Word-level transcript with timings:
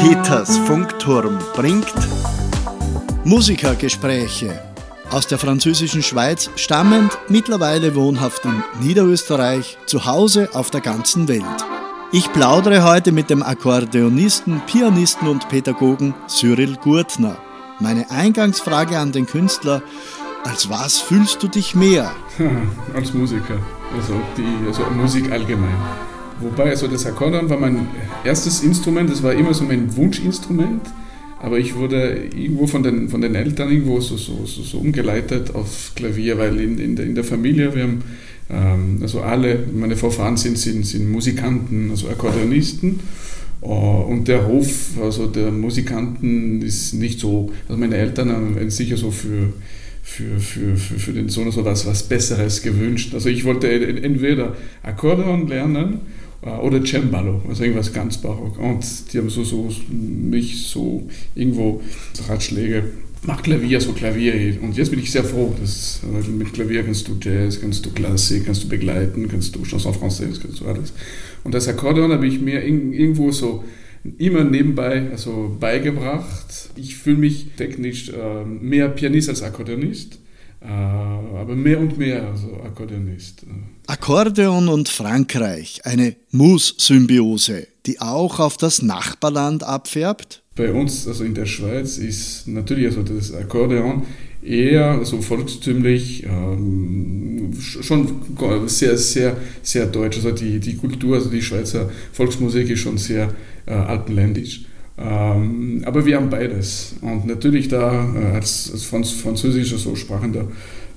Peters 0.00 0.56
Funkturm 0.56 1.38
bringt 1.54 1.92
Musikergespräche 3.24 4.58
aus 5.10 5.26
der 5.26 5.38
französischen 5.38 6.02
Schweiz 6.02 6.48
stammend, 6.56 7.18
mittlerweile 7.28 7.94
wohnhaft 7.94 8.46
in 8.46 8.62
Niederösterreich, 8.80 9.76
zu 9.84 10.06
Hause 10.06 10.48
auf 10.54 10.70
der 10.70 10.80
ganzen 10.80 11.28
Welt. 11.28 11.44
Ich 12.12 12.32
plaudere 12.32 12.82
heute 12.82 13.12
mit 13.12 13.28
dem 13.28 13.42
Akkordeonisten, 13.42 14.62
Pianisten 14.66 15.28
und 15.28 15.50
Pädagogen 15.50 16.14
Cyril 16.28 16.76
Gurtner. 16.76 17.36
Meine 17.78 18.10
Eingangsfrage 18.10 18.98
an 18.98 19.12
den 19.12 19.26
Künstler, 19.26 19.82
als 20.44 20.70
was 20.70 20.98
fühlst 20.98 21.42
du 21.42 21.48
dich 21.48 21.74
mehr? 21.74 22.10
als 22.94 23.12
Musiker, 23.12 23.58
also, 23.94 24.14
die, 24.38 24.66
also 24.66 24.82
Musik 24.96 25.30
allgemein. 25.30 25.76
Wobei, 26.40 26.70
also 26.70 26.88
das 26.88 27.06
Akkordeon 27.06 27.50
war 27.50 27.58
mein 27.58 27.86
erstes 28.24 28.62
Instrument, 28.62 29.10
das 29.10 29.22
war 29.22 29.34
immer 29.34 29.52
so 29.52 29.64
mein 29.64 29.94
Wunschinstrument, 29.96 30.82
aber 31.38 31.58
ich 31.58 31.74
wurde 31.74 32.28
irgendwo 32.34 32.66
von 32.66 32.82
den, 32.82 33.08
von 33.08 33.20
den 33.20 33.34
Eltern 33.34 33.70
irgendwo 33.70 34.00
so, 34.00 34.16
so, 34.16 34.44
so, 34.46 34.62
so 34.62 34.78
umgeleitet 34.78 35.54
auf 35.54 35.92
Klavier, 35.94 36.38
weil 36.38 36.58
in, 36.60 36.78
in, 36.78 36.96
der, 36.96 37.06
in 37.06 37.14
der 37.14 37.24
Familie, 37.24 37.74
wir 37.74 37.82
haben, 37.82 38.02
ähm, 38.50 38.98
also 39.02 39.20
alle, 39.20 39.58
meine 39.74 39.96
Vorfahren 39.96 40.36
sind, 40.36 40.58
sind, 40.58 40.86
sind 40.86 41.10
Musikanten, 41.10 41.90
also 41.90 42.08
Akkordeonisten. 42.08 43.00
Uh, 43.62 44.06
und 44.08 44.26
der 44.26 44.46
Hof, 44.46 44.98
also 45.02 45.26
der 45.26 45.50
Musikanten, 45.50 46.62
ist 46.62 46.94
nicht 46.94 47.20
so, 47.20 47.52
also 47.68 47.78
meine 47.78 47.96
Eltern 47.96 48.32
haben 48.32 48.70
sicher 48.70 48.96
so 48.96 49.10
für 49.10 49.52
für, 50.02 50.40
für, 50.40 50.76
für, 50.76 50.98
für 50.98 51.12
den 51.12 51.28
Sohn 51.28 51.50
so 51.52 51.64
was, 51.64 51.86
was 51.86 52.02
Besseres 52.02 52.62
gewünscht. 52.62 53.14
Also 53.14 53.28
ich 53.28 53.44
wollte 53.44 53.70
entweder 53.70 54.56
Akkordeon 54.82 55.46
lernen 55.46 56.00
oder 56.42 56.84
Cembalo, 56.84 57.42
also 57.48 57.62
irgendwas 57.62 57.92
ganz 57.92 58.18
barock. 58.18 58.58
Und 58.58 59.12
die 59.12 59.18
haben 59.18 59.28
so, 59.28 59.44
so 59.44 59.68
mich 59.90 60.66
so 60.68 61.06
irgendwo 61.34 61.82
Ratschläge, 62.28 62.84
mach 63.22 63.42
Klavier, 63.42 63.80
so 63.80 63.92
Klavier. 63.92 64.58
Und 64.62 64.76
jetzt 64.76 64.90
bin 64.90 65.00
ich 65.00 65.10
sehr 65.10 65.24
froh, 65.24 65.54
dass 65.60 66.00
mit 66.28 66.52
Klavier 66.54 66.82
kannst 66.82 67.08
du 67.08 67.16
Jazz, 67.20 67.60
kannst 67.60 67.84
du 67.84 67.90
Klassik, 67.90 68.46
kannst 68.46 68.64
du 68.64 68.68
begleiten, 68.68 69.28
kannst 69.28 69.54
du 69.54 69.64
Chanson 69.64 69.94
Française, 69.94 70.40
kannst 70.40 70.60
du 70.60 70.66
alles. 70.66 70.92
Und 71.44 71.54
das 71.54 71.68
Akkordeon 71.68 72.12
habe 72.12 72.26
ich 72.26 72.40
mir 72.40 72.64
irgendwo 72.64 73.32
so 73.32 73.64
immer 74.18 74.44
nebenbei 74.44 75.10
also 75.10 75.56
beigebracht. 75.60 76.70
Ich 76.76 76.96
fühle 76.96 77.18
mich 77.18 77.48
technisch 77.56 78.10
äh, 78.10 78.44
mehr 78.44 78.88
Pianist 78.88 79.28
als 79.28 79.42
Akkordeonist, 79.42 80.14
äh, 80.14 80.18
aber 80.60 81.56
mehr 81.56 81.80
und 81.80 81.96
mehr 81.96 82.28
also 82.28 82.60
Akkordeonist. 82.62 83.46
Akkordeon 83.86 84.68
und 84.68 84.88
Frankreich, 84.88 85.80
eine 85.84 86.16
Mus-Symbiose, 86.30 87.66
die 87.86 88.00
auch 88.00 88.38
auf 88.40 88.56
das 88.56 88.82
Nachbarland 88.82 89.62
abfärbt? 89.62 90.42
Bei 90.56 90.72
uns, 90.72 91.08
also 91.08 91.24
in 91.24 91.34
der 91.34 91.46
Schweiz, 91.46 91.96
ist 91.96 92.46
natürlich 92.46 92.86
also 92.86 93.02
das 93.02 93.32
Akkordeon 93.32 94.02
eher 94.42 95.04
so 95.04 95.20
volkstümlich, 95.20 96.24
ähm, 96.24 97.52
schon 97.58 98.22
sehr, 98.66 98.96
sehr, 98.96 99.36
sehr 99.62 99.86
deutsch. 99.86 100.16
Also 100.16 100.30
die, 100.32 100.60
die 100.60 100.76
Kultur, 100.76 101.16
also 101.16 101.30
die 101.30 101.42
Schweizer 101.42 101.90
Volksmusik 102.12 102.70
ist 102.70 102.80
schon 102.80 102.98
sehr 102.98 103.34
äh, 103.66 103.72
alpenländisch. 103.72 104.66
Ähm, 104.98 105.82
aber 105.84 106.04
wir 106.04 106.16
haben 106.16 106.30
beides. 106.30 106.96
Und 107.00 107.26
natürlich 107.26 107.68
da 107.68 108.14
äh, 108.14 108.34
als, 108.34 108.70
als 108.72 108.84
französischer 108.84 109.78
so 109.78 109.96
sprachender 109.96 110.46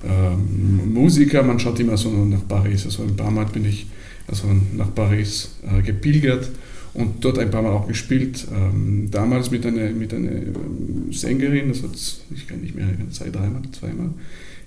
ähm, 0.04 0.92
Musiker, 0.92 1.42
man 1.42 1.58
schaut 1.58 1.80
immer 1.80 1.96
so 1.96 2.10
nach 2.10 2.46
Paris. 2.46 2.84
Also 2.84 3.02
ein 3.02 3.16
paar 3.16 3.30
Mal 3.30 3.46
bin 3.46 3.64
ich 3.64 3.86
also 4.26 4.46
nach 4.76 4.94
Paris 4.94 5.56
äh, 5.62 5.82
gepilgert 5.82 6.50
und 6.92 7.24
dort 7.24 7.38
ein 7.38 7.50
paar 7.50 7.62
Mal 7.62 7.72
auch 7.72 7.88
gespielt. 7.88 8.46
Ähm, 8.54 9.08
damals 9.10 9.50
mit 9.50 9.64
einer, 9.64 9.90
mit 9.90 10.12
einer 10.12 10.32
ähm, 10.32 11.10
Sängerin, 11.10 11.68
das 11.68 11.82
hat, 11.82 11.90
ich 12.34 12.46
kann 12.46 12.60
nicht 12.60 12.74
mehr, 12.74 12.88
zwei, 13.10 13.30
dreimal, 13.30 13.62
zweimal. 13.78 14.10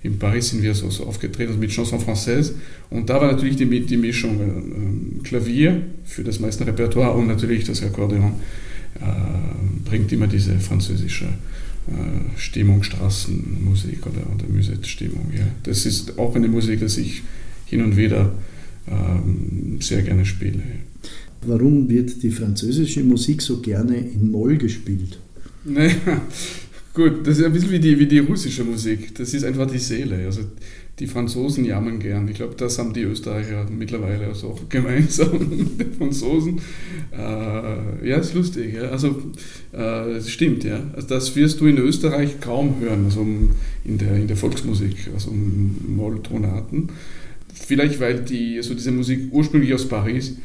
In 0.03 0.20
Paris 0.20 0.50
sind 0.50 0.64
wir 0.64 0.73
so, 0.73 0.89
so 0.89 1.05
aufgetreten 1.05 1.49
also 1.49 1.59
mit 1.59 1.71
Chanson 1.71 1.99
Française. 1.99 2.54
Und 2.89 3.09
da 3.09 3.20
war 3.20 3.32
natürlich 3.32 3.55
die, 3.55 3.65
die 3.82 3.98
Mischung 3.98 4.39
äh, 4.39 5.23
Klavier 5.23 5.82
für 6.05 6.23
das 6.23 6.39
meiste 6.39 6.65
Repertoire 6.65 7.14
und 7.14 7.27
natürlich 7.27 7.65
das 7.65 7.83
Akkordeon 7.83 8.23
äh, 8.23 8.67
bringt 9.85 10.11
immer 10.11 10.27
diese 10.27 10.59
französische 10.59 11.25
äh, 11.25 12.37
Stimmung, 12.37 12.83
Straßenmusik 12.83 14.05
oder, 14.05 14.23
oder 14.33 14.47
Musette-Stimmung. 14.53 15.31
Ja. 15.35 15.47
Das 15.63 15.85
ist 15.85 16.17
auch 16.19 16.35
eine 16.35 16.47
Musik, 16.47 16.80
die 16.80 17.02
ich 17.02 17.23
hin 17.65 17.81
und 17.81 17.95
wieder 17.95 18.33
ähm, 18.89 19.80
sehr 19.81 20.02
gerne 20.02 20.25
spiele. 20.25 20.61
Warum 21.45 21.89
wird 21.89 22.21
die 22.23 22.31
französische 22.31 23.03
Musik 23.03 23.41
so 23.41 23.61
gerne 23.61 23.97
in 23.97 24.31
Moll 24.31 24.58
gespielt? 24.58 25.19
Naja, 25.64 25.93
gut, 26.93 27.25
das 27.25 27.37
ist 27.37 27.45
ein 27.45 27.53
bisschen 27.53 27.71
wie 27.71 27.79
die, 27.79 27.99
wie 27.99 28.08
die 28.08 28.19
russische 28.19 28.64
Musik. 28.64 29.14
Das 29.15 29.33
ist 29.33 29.43
einfach 29.43 29.69
die 29.69 29.79
Seele. 29.79 30.25
Also 30.25 30.41
die 30.99 31.05
Franzosen 31.05 31.63
jammern 31.63 31.99
gern. 31.99 32.27
Ich 32.27 32.35
glaube, 32.35 32.55
das 32.55 32.80
haben 32.80 32.93
die 32.93 33.03
Österreicher 33.03 33.67
mittlerweile 33.69 34.27
also 34.27 34.49
auch 34.49 34.61
gemeinsam 34.69 35.31
mit 35.49 35.80
den 35.80 35.93
Franzosen. 35.93 36.59
Äh, 37.11 38.09
ja, 38.09 38.17
ist 38.17 38.33
lustig. 38.33 38.73
Ja. 38.73 38.89
Also, 38.89 39.21
äh, 39.73 40.19
stimmt, 40.21 40.63
ja. 40.63 40.80
Also, 40.95 41.08
das 41.08 41.35
wirst 41.35 41.61
du 41.61 41.67
in 41.67 41.77
Österreich 41.77 42.39
kaum 42.39 42.80
hören, 42.80 43.05
also 43.05 43.25
in 43.85 43.97
der, 43.97 44.15
in 44.15 44.27
der 44.27 44.37
Volksmusik, 44.37 45.09
also 45.13 45.31
Molltonaten. 45.31 46.89
Vielleicht, 47.53 47.99
weil 47.99 48.21
die, 48.21 48.58
also 48.58 48.73
diese 48.73 48.91
Musik 48.91 49.29
ursprünglich 49.31 49.73
aus 49.73 49.87
Paris 49.87 50.37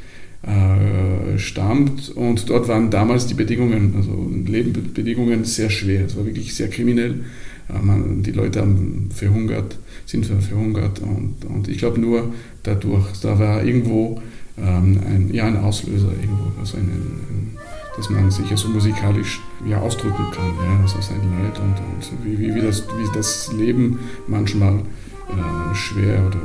äh, 0.43 1.39
stammt. 1.39 2.11
Und 2.11 2.51
dort 2.51 2.69
waren 2.69 2.91
damals 2.91 3.27
die 3.27 3.35
Bedingungen, 3.35 3.95
also 3.97 4.31
Lebensbedingungen 4.47 5.45
sehr 5.45 5.71
schwer. 5.71 6.05
Es 6.05 6.17
war 6.17 6.27
wirklich 6.27 6.55
sehr 6.55 6.69
kriminell. 6.69 7.21
Äh, 7.69 8.23
die 8.23 8.33
Leute 8.33 8.61
haben 8.61 9.09
verhungert, 9.15 9.79
sind 10.13 10.27
verhungert. 10.43 11.01
Und, 11.01 11.45
und 11.49 11.69
ich 11.69 11.79
glaube 11.79 12.01
nur 12.01 12.33
dadurch, 12.63 13.07
da 13.23 13.39
war 13.39 13.65
irgendwo 13.65 14.21
ähm, 14.59 15.01
ein, 15.07 15.31
ja, 15.33 15.47
ein 15.47 15.57
Auslöser 15.57 16.11
irgendwo, 16.21 16.61
also 16.61 16.77
ein, 16.77 16.85
ein, 16.85 17.57
dass 17.97 18.11
man 18.11 18.31
sich 18.31 18.49
ja 18.51 18.57
so 18.57 18.69
musikalisch 18.69 19.41
ja, 19.67 19.81
ausdrücken 19.81 20.25
kann, 20.33 20.53
ja, 20.63 20.81
also 20.81 21.01
sein 21.01 21.21
Leid 21.31 21.59
und, 21.59 21.77
und 21.77 22.25
wie, 22.25 22.39
wie, 22.39 22.55
wie, 22.55 22.61
das, 22.61 22.85
wie 22.89 23.15
das 23.15 23.53
Leben 23.53 23.99
manchmal 24.27 24.75
äh, 24.75 25.75
schwer 25.75 26.27
oder 26.27 26.41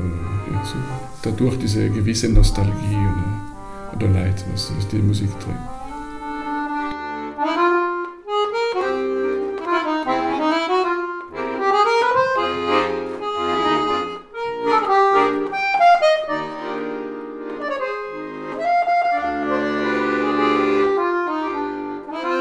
ja, 0.51 0.63
so, 0.65 0.75
dadurch 1.23 1.57
diese 1.57 1.89
gewisse 1.89 2.29
Nostalgie 2.29 2.95
oder 2.95 3.47
oder 3.95 4.07
Leid, 4.09 4.45
was, 4.51 4.71
die 4.91 4.97
Musik 4.97 5.29
trägt. 5.39 5.76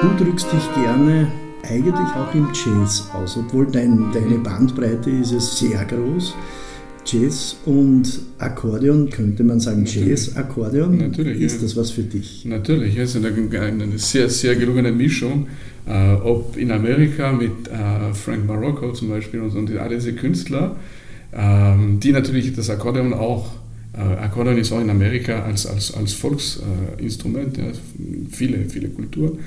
Du 0.06 0.24
drückst 0.24 0.46
dich 0.52 0.84
gerne 0.84 1.26
eigentlich 1.68 2.14
auch 2.14 2.32
im 2.32 2.46
Jazz 2.52 3.10
aus, 3.12 3.36
obwohl 3.36 3.66
dein, 3.66 4.12
deine 4.12 4.38
Bandbreite 4.38 5.10
ist 5.10 5.32
ja 5.32 5.40
sehr 5.40 5.84
groß. 5.84 6.32
Jazz 7.04 7.56
und 7.64 8.20
Akkordeon, 8.38 9.10
könnte 9.10 9.42
man 9.42 9.58
sagen 9.58 9.84
Jazz, 9.84 10.36
Akkordeon. 10.36 10.96
Natürlich. 10.98 11.40
Ist 11.40 11.56
ja. 11.56 11.62
das 11.62 11.76
was 11.76 11.90
für 11.90 12.04
dich? 12.04 12.44
Natürlich, 12.44 12.96
es 12.96 13.16
ist 13.16 13.24
eine, 13.26 13.60
eine, 13.60 13.98
sehr, 13.98 14.30
sehr 14.30 14.54
gelungene 14.54 14.92
Mischung. 14.92 15.48
Äh, 15.88 16.12
ob 16.14 16.56
in 16.56 16.70
Amerika 16.70 17.32
mit 17.32 17.66
äh, 17.66 18.14
Frank 18.14 18.46
Marocco 18.46 18.92
zum 18.92 19.08
Beispiel 19.08 19.40
und, 19.40 19.56
und 19.56 19.76
all 19.76 19.88
diese 19.88 20.12
Künstler, 20.12 20.76
ähm, 21.34 21.98
die 21.98 22.12
natürlich 22.12 22.54
das 22.54 22.70
Akkordeon 22.70 23.12
auch, 23.12 23.50
äh, 23.92 23.98
Akkordeon 23.98 24.56
ist 24.56 24.70
auch 24.70 24.80
in 24.80 24.88
Amerika 24.88 25.42
als, 25.42 25.66
als, 25.66 25.92
als 25.94 26.12
Volksinstrument, 26.12 27.56
ja, 27.56 27.64
viele, 28.30 28.66
viele 28.68 28.88
Kulturen, 28.90 29.32
äh, 29.32 29.42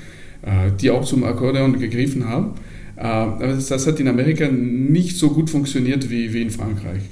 die 0.80 0.90
auch 0.90 1.04
zum 1.04 1.24
Akkordeon 1.24 1.78
gegriffen 1.78 2.28
haben. 2.28 2.54
Äh, 3.00 3.02
aber 3.02 3.46
das, 3.48 3.86
hat 3.86 3.98
in 3.98 4.08
Amerika 4.08 4.48
nicht 4.48 5.16
so 5.16 5.30
gut 5.30 5.48
funktioniert 5.48 6.10
wie, 6.10 6.32
wie 6.32 6.42
in 6.42 6.50
Frankreich. 6.50 7.02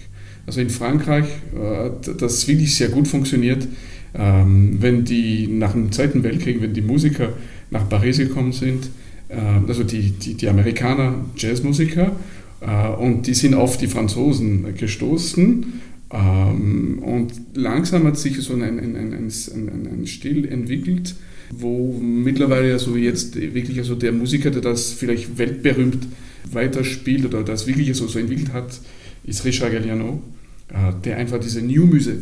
Also 0.46 0.60
in 0.60 0.70
Frankreich, 0.70 1.26
äh, 1.54 1.90
das 2.18 2.46
wirklich 2.46 2.74
sehr 2.76 2.90
gut 2.90 3.08
funktioniert, 3.08 3.66
ähm, 4.14 4.76
wenn 4.80 5.04
die 5.04 5.46
nach 5.46 5.72
dem 5.72 5.90
Zweiten 5.90 6.22
Weltkrieg, 6.22 6.60
wenn 6.60 6.74
die 6.74 6.82
Musiker 6.82 7.32
nach 7.70 7.88
Paris 7.88 8.18
gekommen 8.18 8.52
sind, 8.52 8.90
äh, 9.28 9.36
also 9.66 9.82
die, 9.82 10.10
die, 10.10 10.34
die 10.34 10.48
Amerikaner 10.48 11.14
Jazzmusiker, 11.36 12.12
äh, 12.60 12.88
und 12.88 13.26
die 13.26 13.34
sind 13.34 13.54
auf 13.54 13.78
die 13.78 13.86
Franzosen 13.86 14.74
gestoßen. 14.76 15.80
Ähm, 16.10 16.98
und 17.02 17.32
langsam 17.54 18.04
hat 18.04 18.18
sich 18.18 18.38
so 18.40 18.54
ein, 18.54 18.62
ein, 18.62 18.78
ein, 18.78 19.12
ein, 19.14 19.88
ein 19.92 20.06
Stil 20.06 20.46
entwickelt, 20.46 21.14
wo 21.50 21.98
mittlerweile 22.00 22.72
also 22.72 22.96
jetzt 22.96 23.36
wirklich 23.36 23.78
also 23.78 23.94
der 23.94 24.12
Musiker, 24.12 24.50
der 24.50 24.62
das 24.62 24.92
vielleicht 24.92 25.38
weltberühmt 25.38 26.06
weiterspielt 26.50 27.24
oder 27.24 27.42
das 27.42 27.66
wirklich 27.66 27.94
so, 27.96 28.06
so 28.06 28.18
entwickelt 28.18 28.52
hat, 28.52 28.80
ist 29.24 29.44
Richard 29.44 29.72
Galliano. 29.72 30.22
Äh, 30.68 30.92
der 31.02 31.16
einfach 31.16 31.40
diese 31.40 31.62
New 31.62 31.86
Music 31.86 32.18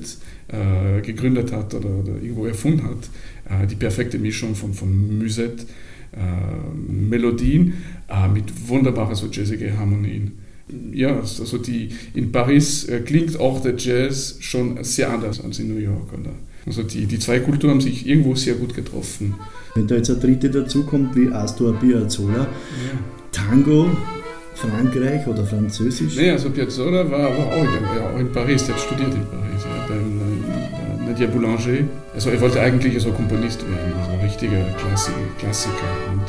äh, 0.49 1.01
gegründet 1.01 1.51
hat 1.51 1.75
oder, 1.75 1.89
oder, 1.89 2.13
irgendwo 2.13 2.47
erfunden 2.47 2.85
hat. 2.85 3.11
Äh, 3.49 3.67
die 3.67 3.75
perfekte 3.75 4.19
Mischung 4.21 4.55
von, 4.55 4.73
von 4.73 5.19
Musette, 5.19 5.67
äh, 6.13 6.93
Melodien 6.93 7.75
äh, 8.09 8.29
mit 8.29 8.45
wunderbaren 8.69 9.17
so 9.17 9.27
jazzige 9.27 9.77
Harmonien. 9.77 10.46
Ja, 10.93 11.17
also 11.21 11.59
die, 11.59 11.91
in 12.15 12.33
Paris 12.33 12.85
äh, 12.89 13.01
klingt 13.01 13.39
auch 13.39 13.63
der 13.63 13.77
Jazz 13.77 14.37
schon 14.41 14.83
sehr 14.83 15.11
anders 15.11 15.41
als 15.41 15.59
in 15.61 15.73
New 15.73 15.81
York. 15.81 16.13
Oder? 16.13 16.33
Also 16.67 16.83
die, 16.83 17.07
die 17.07 17.19
zwei 17.21 17.39
Kulturen 17.39 17.75
haben 17.75 17.81
sich 17.81 18.07
irgendwo 18.07 18.35
sehr 18.35 18.55
gut 18.55 18.75
getroffen. 18.75 19.35
Wenn 19.77 19.87
da 19.87 19.95
jetzt 19.95 20.11
eine 20.11 20.19
dritte 20.19 20.51
dazukommt 20.51 21.15
wie 21.15 21.29
Astor 21.29 21.75
Piazzolla, 21.75 22.39
ja. 22.39 22.49
Tango, 23.31 23.91
Frankreich 24.55 25.27
oder 25.29 25.45
Französisch? 25.45 26.17
Nee, 26.17 26.31
also 26.31 26.51
Piazzolla 26.51 27.09
war, 27.09 27.31
war 27.37 27.47
auch, 27.47 27.63
in, 27.63 27.83
ja, 27.97 28.11
auch 28.11 28.19
in 28.19 28.33
Paris, 28.33 28.65
der 28.65 28.75
hat 28.75 28.83
studiert 28.83 29.15
in 29.15 29.27
Paris, 29.27 29.63
ja, 29.65 29.87
beim 29.87 30.21
äh, 30.21 31.11
Nadia 31.11 31.29
Boulanger. 31.29 31.87
Also 32.13 32.31
er 32.31 32.41
wollte 32.41 32.61
eigentlich 32.61 33.01
so 33.01 33.13
Komponist 33.13 33.61
werden, 33.63 33.93
also 34.01 34.11
ein 34.13 34.21
richtiger 34.21 34.65
Klassi 34.79 35.13
Klassiker. 35.39 35.75
Und 36.11 36.23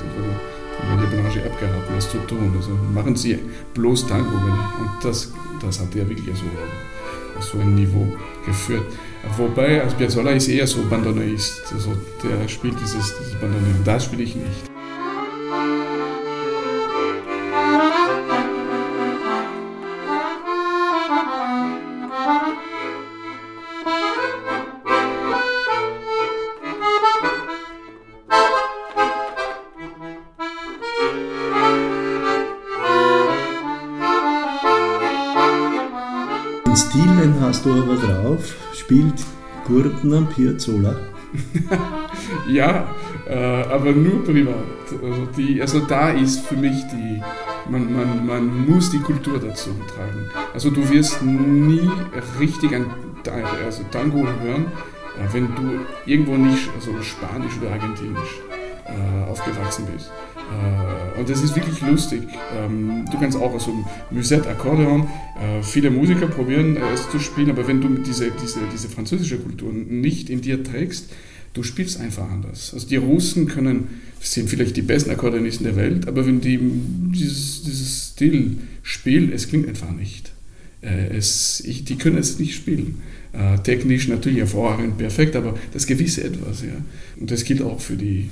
Boulanger 1.27 1.45
abgeraten, 1.45 1.95
das 1.95 2.09
zu 2.09 2.18
tun. 2.19 2.53
Also 2.56 2.71
machen 2.94 3.15
Sie 3.15 3.39
bloß 3.74 4.07
Tango. 4.07 4.35
Und 4.35 5.03
das, 5.03 5.31
das 5.62 5.79
hat 5.79 5.95
er 5.95 6.07
wirklich 6.07 6.35
so, 6.35 7.51
so 7.51 7.59
ein 7.59 7.75
Niveau 7.75 8.07
geführt. 8.45 8.85
Wobei, 9.38 9.79
Piazzolla 9.97 10.31
ist 10.31 10.47
eher 10.47 10.68
so 10.68 10.81
Bandoneist, 10.89 11.74
also 11.74 11.91
der 12.24 12.47
spielt 12.47 12.79
dieses, 12.79 13.13
dieses 13.19 13.33
Bandoneon, 13.33 13.83
das 13.83 14.06
spiele 14.06 14.24
ich 14.24 14.35
nicht. 14.35 14.76
Spielt 38.88 39.25
Gurtner 39.66 40.22
Piazzolla. 40.34 40.95
ja, 42.50 42.88
äh, 43.28 43.36
aber 43.36 43.92
nur 43.92 44.24
privat. 44.24 44.56
Also, 45.04 45.25
die, 45.38 45.60
also 45.60 45.81
da 45.81 46.12
ist 46.12 46.48
für 46.48 46.56
mich 46.56 46.86
die, 46.94 47.22
man, 47.69 47.94
man, 47.94 48.25
man 48.25 48.66
muss 48.66 48.89
die 48.89 49.00
Kultur 49.00 49.39
dazu 49.39 49.72
tragen. 49.94 50.30
Also 50.54 50.69
du 50.69 50.89
wirst 50.89 51.22
nie 51.22 51.89
richtig 52.39 52.74
ein 52.74 52.86
also 53.66 53.84
Tango 53.92 54.19
hören, 54.19 54.68
äh, 55.18 55.34
wenn 55.34 55.54
du 55.54 55.86
irgendwo 56.06 56.38
nicht 56.38 56.69
also 56.74 56.94
Spanisch 57.01 57.57
oder 57.62 57.74
Argentinisch 57.74 58.39
äh, 58.86 59.30
aufgewachsen 59.30 59.86
bist. 59.94 60.10
Äh, 60.52 61.20
und 61.20 61.30
das 61.30 61.44
ist 61.44 61.56
wirklich 61.56 61.82
lustig. 61.82 62.22
Ähm, 62.56 63.06
du 63.12 63.20
kannst 63.20 63.38
auch 63.38 63.54
also 63.54 63.74
Musette, 64.12 64.50
Akkordeon, 64.50 65.02
äh, 65.02 65.64
viele 65.64 65.90
Musiker 65.90 66.28
probieren 66.28 66.78
es 66.94 67.10
zu 67.10 67.20
spielen, 67.20 67.50
aber 67.50 67.68
wenn 67.68 67.82
du 67.82 67.90
diese, 67.90 68.32
diese, 68.32 68.60
diese 68.72 68.90
französische 68.90 69.38
Kultur 69.38 69.74
nicht 69.74 70.30
in 70.30 70.42
dir 70.42 70.64
trägst, 70.64 71.10
du 71.54 71.64
spielst 71.64 72.00
einfach 72.00 72.30
anders. 72.30 72.74
Also 72.74 72.88
die 72.88 72.98
Russen 72.98 73.48
können, 73.48 73.88
sind 74.20 74.50
vielleicht 74.50 74.78
die 74.78 74.82
besten 74.82 75.10
Akkordeonisten 75.10 75.66
der 75.66 75.76
Welt, 75.76 76.08
aber 76.08 76.26
wenn 76.26 76.42
die 76.42 76.60
dieses, 76.62 77.64
dieses 77.64 78.10
Stil 78.14 78.58
spielen, 78.84 79.32
es 79.32 79.48
klingt 79.48 79.68
einfach 79.68 79.92
nicht. 79.92 80.32
Es, 80.82 81.62
ich, 81.66 81.84
die 81.86 81.96
können 81.96 82.18
es 82.18 82.38
nicht 82.38 82.56
spielen. 82.56 83.02
Äh, 83.34 83.60
technisch 83.60 84.08
natürlich 84.08 84.40
hervorragend, 84.40 84.98
perfekt, 84.98 85.36
aber 85.36 85.56
das 85.74 85.86
gewisse 85.86 86.24
Etwas. 86.24 86.62
Ja. 86.62 86.70
Und 87.20 87.30
das 87.30 87.44
gilt 87.44 87.62
auch 87.62 87.80
für 87.80 87.96
die, 87.96 88.20
äh, 88.22 88.30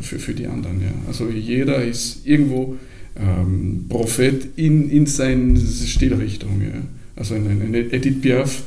für, 0.00 0.18
für 0.18 0.34
die 0.34 0.46
anderen. 0.46 0.80
Ja. 0.80 0.92
Also 1.06 1.28
jeder 1.28 1.84
ist 1.84 2.26
irgendwo 2.26 2.76
ähm, 3.16 3.86
Prophet 3.88 4.48
in, 4.56 4.90
in 4.90 5.06
seiner 5.06 5.58
Stilrichtung. 5.58 6.62
Ja. 6.62 6.80
Also 7.16 7.34
eine, 7.34 7.50
eine 7.50 7.92
Edith 7.92 8.20
Piaf, 8.20 8.62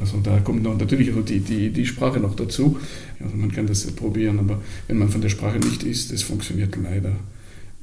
also 0.00 0.18
da 0.22 0.38
kommt 0.40 0.62
noch 0.62 0.78
natürlich 0.78 1.08
also 1.08 1.20
die, 1.20 1.40
die, 1.40 1.70
die 1.70 1.86
Sprache 1.86 2.20
noch 2.20 2.34
dazu. 2.34 2.78
Also 3.22 3.36
man 3.36 3.52
kann 3.52 3.66
das 3.66 3.84
probieren, 3.92 4.38
aber 4.38 4.62
wenn 4.88 4.98
man 4.98 5.10
von 5.10 5.20
der 5.20 5.28
Sprache 5.28 5.58
nicht 5.58 5.82
ist, 5.82 6.12
das 6.12 6.22
funktioniert 6.22 6.76
leider 6.82 7.12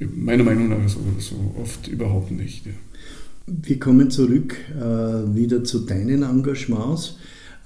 meiner 0.00 0.44
Meinung 0.44 0.68
nach 0.68 0.88
so, 0.88 1.00
so 1.18 1.54
oft 1.60 1.88
überhaupt 1.88 2.30
nicht. 2.30 2.66
Ja. 2.66 2.72
Wir 3.46 3.78
kommen 3.78 4.10
zurück 4.10 4.56
äh, 4.76 5.34
wieder 5.34 5.64
zu 5.64 5.80
deinen 5.80 6.22
Engagements. 6.22 7.16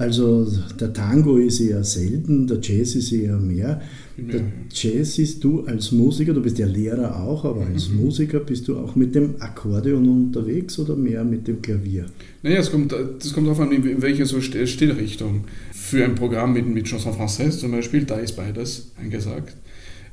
Also 0.02 0.48
der 0.80 0.92
Tango 0.92 1.36
ist 1.36 1.60
eher 1.60 1.84
selten, 1.84 2.48
der 2.48 2.58
Jazz 2.60 2.96
ist 2.96 3.12
eher 3.12 3.36
mehr. 3.36 3.80
Der 4.16 4.42
Jazz 4.68 5.16
ist 5.18 5.44
du 5.44 5.64
als 5.64 5.92
Musiker, 5.92 6.34
du 6.34 6.42
bist 6.42 6.58
ja 6.58 6.66
Lehrer 6.66 7.22
auch, 7.22 7.44
aber 7.44 7.64
als 7.66 7.88
mhm. 7.88 7.98
Musiker 7.98 8.40
bist 8.40 8.66
du 8.66 8.76
auch 8.78 8.96
mit 8.96 9.14
dem 9.14 9.36
Akkordeon 9.38 10.08
unterwegs 10.08 10.76
oder 10.80 10.96
mehr 10.96 11.22
mit 11.22 11.46
dem 11.46 11.62
Klavier? 11.62 12.06
Naja, 12.42 12.58
es 12.58 12.72
kommt, 12.72 12.92
das 12.92 13.32
kommt 13.32 13.46
darauf 13.46 13.60
an, 13.60 13.70
in 13.70 14.02
welche 14.02 14.26
so 14.26 14.40
Stillrichtung. 14.40 15.44
Für 15.70 16.04
ein 16.04 16.16
Programm 16.16 16.52
mit, 16.54 16.66
mit 16.66 16.86
Chanson 16.86 17.12
Française 17.12 17.60
zum 17.60 17.70
Beispiel, 17.70 18.02
da 18.02 18.16
ist 18.16 18.32
beides 18.32 18.90
angesagt. 19.00 19.54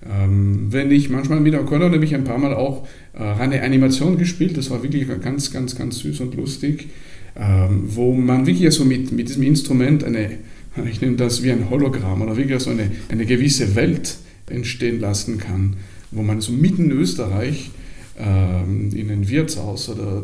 Ähm, 0.08 0.68
wenn 0.70 0.92
ich 0.92 1.10
manchmal 1.10 1.40
mit 1.40 1.56
Akkordeon 1.56 1.94
habe 1.94 2.06
ich 2.06 2.14
ein 2.14 2.24
paar 2.26 2.38
Mal 2.38 2.54
auch 2.54 2.88
äh, 3.14 3.24
reine 3.24 3.64
Animation 3.64 4.20
gespielt, 4.20 4.56
das 4.56 4.70
war 4.70 4.84
wirklich 4.84 5.08
ganz, 5.20 5.52
ganz, 5.52 5.76
ganz 5.76 5.98
süß 5.98 6.20
und 6.20 6.36
lustig 6.36 6.90
wo 7.36 8.14
man 8.14 8.46
wirklich 8.46 8.74
so 8.74 8.86
mit, 8.86 9.12
mit 9.12 9.30
diesem 9.30 9.44
Instrument 9.44 10.04
eine, 10.04 10.32
ich 10.90 11.02
nenne 11.02 11.16
das 11.16 11.44
wie 11.44 11.52
ein 11.52 11.70
Hologramm 11.70 12.22
oder 12.22 12.36
wirklich 12.36 12.62
so 12.62 12.70
eine, 12.70 12.92
eine 13.10 13.26
gewisse 13.26 13.76
Welt 13.76 14.18
entstehen 14.48 15.00
lassen 15.00 15.38
kann, 15.38 15.76
wo 16.12 16.22
man 16.22 16.42
so 16.42 16.52
mitten 16.52 16.86
in 16.86 16.92
Österreich 16.92 17.72
ähm, 18.20 18.92
in 18.94 19.10
ein 19.10 19.30
Wirtshaus 19.30 19.90
oder 19.90 20.24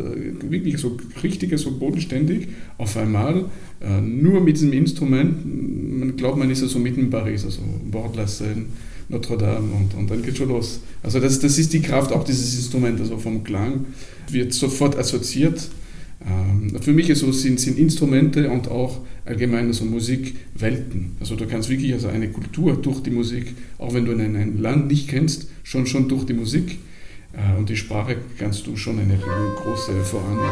wirklich 0.50 0.78
so 0.78 0.98
richtig 1.24 1.58
so 1.58 1.72
bodenständig 1.72 2.50
auf 2.78 2.98
einmal 2.98 3.46
äh, 3.82 4.02
nur 4.02 4.42
mit 4.42 4.58
diesem 4.58 4.74
Instrument, 4.74 6.00
man 6.00 6.16
glaubt, 6.18 6.38
man 6.38 6.50
ist 6.50 6.62
ja 6.62 6.68
so 6.68 6.80
mitten 6.80 7.02
in 7.02 7.10
Paris, 7.10 7.46
also 7.46 7.62
Bordlassen, 7.90 8.66
Notre 9.08 9.38
Dame 9.38 9.72
und, 9.72 9.94
und 9.94 10.10
dann 10.10 10.24
geht 10.24 10.36
schon 10.36 10.50
los. 10.50 10.82
Also 11.04 11.20
das, 11.20 11.40
das 11.40 11.58
ist 11.60 11.72
die 11.72 11.82
Kraft 11.82 12.12
auch 12.12 12.24
dieses 12.24 12.56
Instruments, 12.56 13.02
also 13.02 13.18
vom 13.18 13.44
Klang 13.44 13.86
wird 14.30 14.54
sofort 14.54 14.98
assoziiert 14.98 15.60
ähm, 15.60 15.85
für 16.82 16.94
mich 16.94 17.10
ist 17.10 17.20
so, 17.20 17.32
sind, 17.32 17.60
sind 17.60 17.78
Instrumente 17.78 18.50
und 18.50 18.70
auch 18.70 19.02
allgemein 19.26 19.74
so 19.74 19.86
Musik 19.86 20.36
Welten. 20.56 21.18
Also 21.20 21.36
du 21.36 21.46
kannst 21.46 21.70
wirklich 21.70 21.94
also 21.94 22.08
eine 22.08 22.30
Kultur 22.30 22.76
durch 22.76 23.02
die 23.02 23.12
Musik, 23.12 23.54
auch 23.78 23.94
wenn 23.94 24.06
du 24.06 24.12
ein, 24.12 24.36
ein 24.36 24.58
Land 24.62 24.88
nicht 24.88 25.10
kennst, 25.10 25.50
schon, 25.64 25.86
schon 25.88 26.08
durch 26.08 26.26
die 26.26 26.34
Musik 26.34 26.80
äh, 27.34 27.58
und 27.58 27.70
die 27.70 27.76
Sprache 27.76 28.18
kannst 28.38 28.68
du 28.68 28.76
schon 28.76 29.00
eine 29.00 29.18
große 29.18 30.04
voranbringen. 30.04 30.50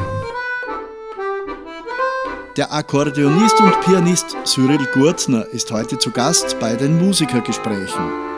Der 2.55 2.72
Akkordeonist 2.72 3.60
und 3.62 3.82
Pianist 3.82 4.36
Cyril 4.46 4.86
Gurtner 4.93 5.48
ist 5.53 5.72
heute 5.72 5.98
zu 5.98 6.12
Gast 6.12 6.60
bei 6.60 6.75
den 6.75 7.00
Musikergesprächen. 7.00 8.33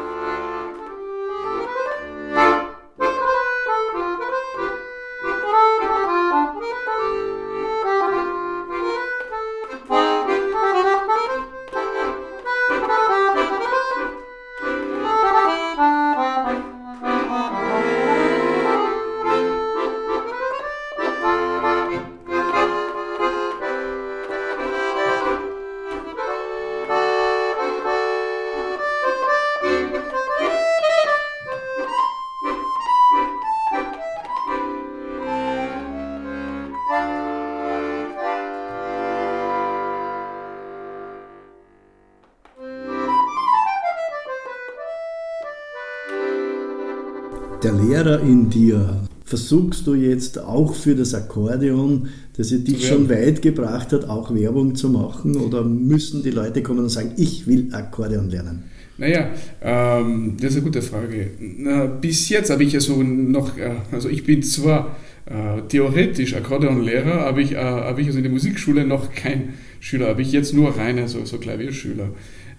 Der 47.65 47.73
Lehrer 47.73 48.21
in 48.21 48.47
dir, 48.51 49.07
versuchst 49.23 49.87
du 49.87 49.95
jetzt 49.95 50.37
auch 50.37 50.75
für 50.75 50.93
das 50.93 51.15
Akkordeon, 51.15 52.09
das 52.37 52.51
ja 52.51 52.59
dich 52.59 52.87
schon 52.87 53.09
weit 53.09 53.41
gebracht 53.41 53.91
hat, 53.91 54.07
auch 54.07 54.31
Werbung 54.35 54.75
zu 54.75 54.87
machen? 54.87 55.35
Oder 55.37 55.63
müssen 55.63 56.21
die 56.21 56.29
Leute 56.29 56.61
kommen 56.61 56.81
und 56.81 56.89
sagen, 56.89 57.13
ich 57.17 57.47
will 57.47 57.69
Akkordeon 57.71 58.29
lernen? 58.29 58.65
Naja, 58.99 59.31
ähm, 59.63 60.37
das 60.39 60.51
ist 60.51 60.57
eine 60.57 60.65
gute 60.65 60.83
Frage. 60.83 61.31
Na, 61.39 61.87
bis 61.87 62.29
jetzt 62.29 62.51
habe 62.51 62.63
ich 62.63 62.73
ja 62.73 62.79
so 62.79 63.01
noch, 63.01 63.57
äh, 63.57 63.71
also 63.91 64.09
ich 64.09 64.23
bin 64.23 64.43
zwar 64.43 64.95
äh, 65.25 65.63
theoretisch 65.67 66.35
Akkordeonlehrer, 66.35 67.25
aber 67.25 67.39
ich, 67.39 67.53
äh, 67.53 67.55
habe 67.55 67.99
ich 67.99 68.05
also 68.07 68.19
in 68.19 68.25
der 68.25 68.31
Musikschule 68.31 68.85
noch 68.85 69.11
kein 69.11 69.55
Schüler, 69.79 70.09
habe 70.09 70.21
ich 70.21 70.31
jetzt 70.31 70.53
nur 70.53 70.77
reine 70.77 71.07
so, 71.07 71.25
so 71.25 71.39
Klavierschüler. 71.39 72.09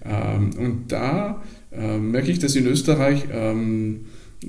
Ähm, 0.03 0.49
und 0.59 0.91
da 0.91 1.41
äh, 1.71 1.97
merke 1.97 2.29
ich, 2.29 2.39
dass 2.39 2.57
in 2.57 2.67
Österreich 2.67 3.23
ähm, 3.31 4.01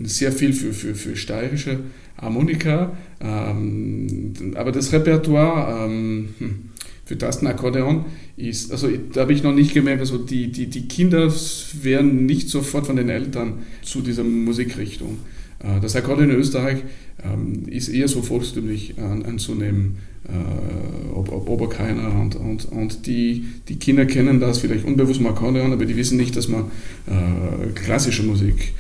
sehr 0.03 0.33
viel 0.33 0.53
für, 0.53 0.73
für, 0.73 0.95
für 0.95 1.17
steirische 1.17 1.81
Harmonika, 2.21 2.97
ähm, 3.21 4.33
aber 4.55 4.73
das 4.73 4.93
Repertoire 4.93 5.87
ähm, 5.87 6.29
hm, 6.39 6.59
für 7.05 7.17
Tastenakkordeon 7.17 8.05
ist, 8.37 8.71
also 8.71 8.89
da 9.13 9.23
habe 9.23 9.33
ich 9.33 9.43
noch 9.43 9.55
nicht 9.55 9.73
gemerkt, 9.73 10.01
also 10.01 10.19
die, 10.19 10.53
die, 10.53 10.67
die 10.67 10.89
Kinder 10.89 11.33
werden 11.83 12.27
nicht 12.27 12.51
sofort 12.51 12.87
von 12.87 12.97
den 12.97 13.09
Eltern 13.09 13.63
zu 13.83 14.03
dieser 14.03 14.25
Musikrichtung. 14.25 15.19
Äh, 15.61 15.81
das 15.81 15.97
Akkordeon 15.97 16.31
in 16.31 16.37
Österreich 16.37 16.79
ähm, 17.23 17.65
ist 17.67 17.89
eher 17.89 18.09
so 18.09 18.23
volkstümlich 18.23 18.95
anzunehmen, 18.99 19.99
äh, 20.25 21.15
ob, 21.15 21.33
Oberkeiner 21.49 22.13
und, 22.21 22.37
und, 22.37 22.67
und 22.67 23.07
die, 23.07 23.45
die 23.69 23.77
Kinder 23.77 24.07
kennen 24.07 24.41
das 24.41 24.59
vielleicht 24.59 24.85
unbewusst 24.85 25.21
im 25.21 25.27
Akkordeon, 25.27 25.73
aber 25.73 25.85
die 25.85 25.97
wissen 25.97 26.17
nicht, 26.17 26.37
dass 26.37 26.49
man 26.49 26.65
äh, 27.07 27.71
klassische 27.75 28.23
Musik, 28.23 28.73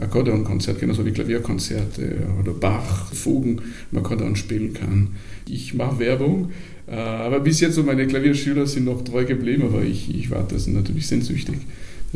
Akkordeonkonzert, 0.00 0.80
genauso 0.80 1.04
wie 1.04 1.12
Klavierkonzerte 1.12 2.16
oder 2.40 2.52
Bach, 2.52 3.12
Fugen 3.12 3.60
im 3.92 3.98
Akkordeon 3.98 4.36
spielen 4.36 4.72
kann. 4.72 5.10
Ich 5.48 5.74
mache 5.74 5.98
Werbung, 5.98 6.52
aber 6.86 7.40
bis 7.40 7.60
jetzt 7.60 7.74
so 7.74 7.82
meine 7.82 8.06
Klavierschüler 8.06 8.66
sind 8.66 8.84
noch 8.84 9.02
treu 9.02 9.24
geblieben, 9.24 9.64
aber 9.64 9.82
ich, 9.82 10.14
ich 10.14 10.30
warte 10.30 10.54
das 10.54 10.66
natürlich 10.66 11.06
sehnsüchtig 11.06 11.56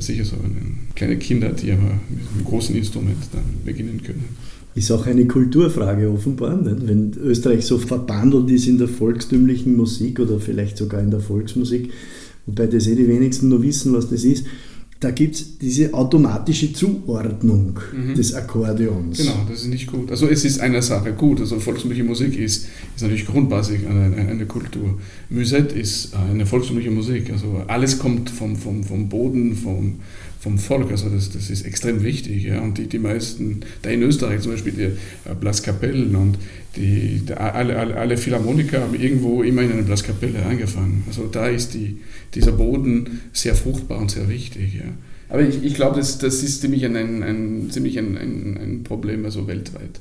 sicher 0.00 0.24
so 0.24 0.36
kleine 0.94 1.16
Kinder, 1.16 1.50
die 1.50 1.72
aber 1.72 1.82
mit 1.82 2.20
einem 2.34 2.44
großen 2.44 2.74
Instrument 2.74 3.16
dann 3.32 3.44
beginnen 3.64 4.02
können. 4.02 4.24
Ist 4.74 4.90
auch 4.90 5.06
eine 5.06 5.26
Kulturfrage 5.26 6.08
offenbar, 6.08 6.56
nicht? 6.56 6.86
wenn 6.86 7.12
Österreich 7.20 7.66
so 7.66 7.78
verbandelt 7.78 8.50
ist 8.50 8.66
in 8.66 8.78
der 8.78 8.88
volkstümlichen 8.88 9.76
Musik 9.76 10.20
oder 10.20 10.38
vielleicht 10.38 10.76
sogar 10.76 11.02
in 11.02 11.10
der 11.10 11.20
Volksmusik, 11.20 11.90
wobei 12.46 12.66
das 12.66 12.86
eh 12.86 12.94
die 12.94 13.08
wenigsten 13.08 13.48
nur 13.48 13.62
wissen, 13.62 13.92
was 13.92 14.08
das 14.08 14.24
ist 14.24 14.44
da 15.00 15.12
gibt 15.12 15.36
es 15.36 15.58
diese 15.58 15.94
automatische 15.94 16.72
Zuordnung 16.72 17.78
mhm. 17.96 18.14
des 18.14 18.34
Akkordeons. 18.34 19.18
Genau, 19.18 19.46
das 19.48 19.60
ist 19.60 19.68
nicht 19.68 19.86
gut. 19.86 20.10
Also 20.10 20.26
es 20.28 20.44
ist 20.44 20.60
eine 20.60 20.82
Sache 20.82 21.12
gut, 21.12 21.38
also 21.40 21.60
volksmündliche 21.60 22.02
Musik 22.02 22.36
ist, 22.36 22.66
ist 22.96 23.02
natürlich 23.02 23.26
grundbasisch 23.26 23.80
eine, 23.88 24.16
eine, 24.16 24.46
Kultur. 24.46 24.98
Musette 25.30 25.78
ist 25.78 26.14
eine 26.14 26.46
volksmündliche 26.46 26.90
Musik, 26.90 27.30
also 27.30 27.62
alles 27.68 27.98
kommt 27.98 28.28
vom, 28.28 28.56
vom, 28.56 28.82
vom 28.82 29.08
Boden, 29.08 29.54
vom, 29.54 30.00
vom 30.40 30.58
Volk, 30.58 30.90
also 30.90 31.08
das, 31.10 31.30
das 31.30 31.48
ist 31.48 31.64
extrem 31.64 32.02
wichtig. 32.02 32.42
Ja. 32.42 32.60
Und 32.60 32.78
die, 32.78 32.88
die 32.88 32.98
meisten, 32.98 33.60
da 33.82 33.90
in 33.90 34.02
Österreich 34.02 34.40
zum 34.40 34.52
Beispiel 34.52 34.72
die 34.72 34.82
äh, 34.82 35.34
Blaskapellen 35.38 36.16
und 36.16 36.38
die, 36.78 37.22
alle, 37.34 37.76
alle, 37.76 37.96
alle 37.96 38.16
Philharmoniker 38.16 38.80
haben 38.80 38.94
irgendwo 38.94 39.42
immer 39.42 39.62
in 39.62 39.72
einer 39.72 39.82
Blaskapelle 39.82 40.44
angefangen. 40.46 41.04
Also 41.08 41.26
da 41.26 41.48
ist 41.48 41.74
die, 41.74 41.98
dieser 42.34 42.52
Boden 42.52 43.20
sehr 43.32 43.54
fruchtbar 43.54 43.98
und 43.98 44.10
sehr 44.10 44.28
wichtig. 44.28 44.74
Ja. 44.74 44.84
Aber 45.28 45.42
ich, 45.42 45.62
ich 45.62 45.74
glaube, 45.74 45.96
das, 45.96 46.18
das 46.18 46.42
ist 46.42 46.60
ziemlich 46.60 46.84
ein, 46.84 46.96
ein, 46.96 47.22
ein 47.22 47.70
ziemlich 47.70 47.98
ein, 47.98 48.16
ein, 48.16 48.56
ein 48.56 48.84
Problem 48.84 49.24
also 49.24 49.46
weltweit 49.46 50.00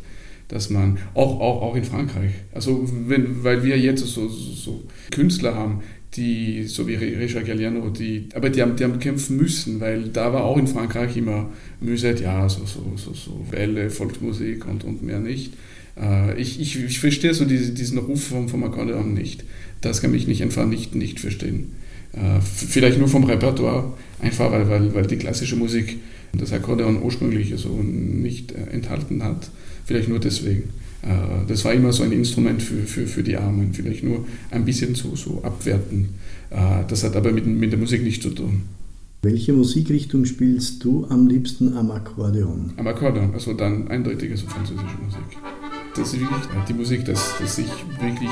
dass 0.50 0.70
man, 0.70 0.98
auch, 1.14 1.42
auch, 1.42 1.62
auch 1.62 1.76
in 1.76 1.84
Frankreich, 1.84 2.32
also 2.54 2.88
wenn, 3.08 3.44
weil 3.44 3.64
wir 3.64 3.78
jetzt 3.78 4.06
so, 4.06 4.30
so, 4.30 4.54
so 4.54 4.84
Künstler 5.12 5.56
haben, 5.56 5.82
die, 6.16 6.64
so 6.64 6.88
wie 6.88 6.96
Richard 6.96 7.46
Galliano, 7.46 7.90
die, 7.90 8.30
aber 8.34 8.50
die 8.50 8.62
haben, 8.62 8.76
die 8.76 8.84
haben 8.84 9.00
kämpfen 9.00 9.38
müssen, 9.38 9.80
weil 9.82 10.08
da 10.10 10.32
war 10.34 10.46
auch 10.46 10.58
in 10.58 10.68
Frankreich 10.68 11.18
immer 11.18 11.52
Musette, 11.82 12.24
ja, 12.24 12.48
so, 12.48 12.66
so, 12.66 12.94
so, 12.96 13.14
so 13.14 13.46
Welle, 13.52 13.90
Volksmusik 13.90 14.66
und, 14.66 14.84
und 14.84 15.04
mehr 15.04 15.20
nicht. 15.20 15.54
Äh, 16.00 16.40
ich, 16.40 16.60
ich, 16.60 16.84
ich 16.84 17.00
verstehe 17.00 17.34
so 17.34 17.46
diese, 17.46 17.72
diesen 17.72 17.98
Ruf 17.98 18.24
vom, 18.26 18.50
vom 18.50 18.64
Akkordeon 18.64 19.14
nicht. 19.14 19.44
Das 19.82 20.02
kann 20.02 20.14
ich 20.14 20.28
nicht 20.28 20.42
einfach 20.42 20.66
nicht, 20.66 20.96
nicht 20.96 21.20
verstehen. 21.20 21.72
Äh, 22.14 22.42
vielleicht 22.42 22.98
nur 22.98 23.08
vom 23.08 23.24
Repertoire, 23.24 23.94
einfach 24.20 24.52
weil, 24.52 24.70
weil, 24.70 24.94
weil 24.94 25.08
die 25.08 25.18
klassische 25.18 25.56
Musik 25.56 25.98
das 26.34 26.54
Akkordeon 26.54 27.02
ursprünglich 27.02 27.54
so 27.58 27.70
nicht 27.70 28.52
äh, 28.52 28.72
enthalten 28.72 29.24
hat. 29.24 29.50
Vielleicht 29.86 30.10
nur 30.10 30.20
deswegen. 30.20 30.70
Äh, 31.02 31.48
das 31.48 31.64
war 31.66 31.74
immer 31.74 31.94
so 31.94 32.04
ein 32.04 32.12
Instrument 32.12 32.62
für, 32.62 32.84
für, 32.84 33.08
für 33.08 33.24
die 33.24 33.38
Armen, 33.38 33.74
vielleicht 33.74 34.04
nur 34.04 34.26
ein 34.52 34.66
bisschen 34.66 34.96
zu 34.96 35.16
so 35.16 35.42
abwerten. 35.44 36.10
Äh, 36.50 36.84
das 36.88 37.04
hat 37.04 37.16
aber 37.16 37.32
mit, 37.32 37.46
mit 37.46 37.72
der 37.72 37.80
Musik 37.80 38.04
nichts 38.04 38.24
zu 38.24 38.32
tun. 38.32 38.64
Welche 39.24 39.52
Musikrichtung 39.52 40.26
spielst 40.26 40.84
du 40.84 41.06
am 41.10 41.28
liebsten 41.28 41.76
am 41.76 41.92
Akkordeon? 41.92 42.74
Am 42.78 42.88
Akkordeon, 42.88 43.34
also 43.34 43.54
dann 43.54 43.88
eindeutig 43.88 44.32
also 44.32 44.48
französische 44.48 44.98
Musik. 45.04 45.38
Das 45.98 46.14
ist 46.14 46.20
wirklich 46.20 46.42
die 46.68 46.74
Musik, 46.74 47.06
dass, 47.06 47.38
dass 47.40 47.58
ich 47.58 47.72
wirklich 48.00 48.30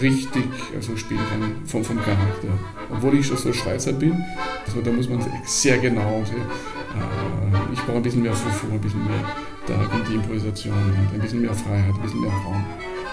richtig 0.00 0.44
also 0.74 0.96
spielen 0.96 1.20
kann 1.30 1.66
vom, 1.66 1.84
vom 1.84 1.96
Charakter. 1.96 2.48
Obwohl 2.90 3.14
ich 3.14 3.26
schon 3.26 3.36
so 3.36 3.52
Schweizer 3.52 3.92
bin, 3.92 4.22
also 4.66 4.80
da 4.82 4.92
muss 4.92 5.08
man 5.08 5.24
sehr 5.44 5.78
genau, 5.78 6.22
äh, 6.22 7.72
ich 7.72 7.80
brauche 7.80 7.96
ein 7.96 8.02
bisschen 8.02 8.22
mehr 8.22 8.34
Fufu, 8.34 8.72
ein 8.72 8.80
bisschen 8.80 9.04
mehr 9.04 9.24
da 9.66 9.74
kommt 9.84 10.08
die 10.08 10.14
Improvisation 10.14 10.74
und 10.74 11.14
ein 11.14 11.20
bisschen 11.20 11.42
mehr 11.42 11.54
Freiheit, 11.54 11.94
ein 11.94 12.02
bisschen 12.02 12.20
mehr 12.20 12.30
Raum 12.30 12.64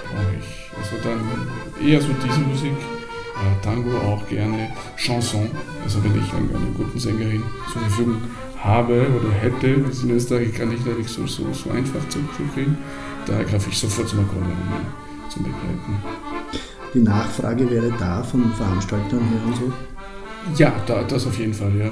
brauche 0.03 0.33
ich. 0.39 0.71
Also 0.77 0.95
dann 1.03 1.87
eher 1.87 2.01
so 2.01 2.09
diese 2.23 2.39
Musik, 2.39 2.71
äh, 2.71 3.63
Tango 3.63 3.95
auch 3.97 4.27
gerne, 4.27 4.69
Chanson, 4.95 5.49
also 5.83 6.03
wenn 6.03 6.17
ich 6.17 6.33
eine, 6.33 6.49
eine 6.49 6.71
gute 6.75 6.99
Sängerin 6.99 7.43
zur 7.71 7.81
Verfügung 7.81 8.15
habe 8.15 8.46
oder 8.65 9.31
hätte, 9.39 9.81
das 9.81 10.03
in 10.03 10.11
Österreich 10.11 10.53
kann 10.53 10.71
ich 10.71 10.79
natürlich 10.79 11.07
so, 11.07 11.25
so, 11.27 11.53
so 11.53 11.69
einfach 11.69 12.07
zu, 12.09 12.19
kriegen, 12.53 12.77
da 13.25 13.43
greife 13.43 13.69
ich 13.69 13.77
sofort 13.77 14.09
zum 14.09 14.19
Akkordeon 14.19 14.57
zum 15.29 15.43
Begleiten. 15.43 16.01
Die 16.93 16.99
Nachfrage 16.99 17.69
wäre 17.69 17.91
da 17.99 18.23
von 18.23 18.51
Veranstaltern 18.53 19.21
her 19.29 19.41
und 19.45 19.55
so? 19.55 19.71
Ja, 20.55 20.73
da, 20.85 21.03
das 21.03 21.27
auf 21.27 21.37
jeden 21.37 21.53
Fall, 21.53 21.75
ja. 21.77 21.91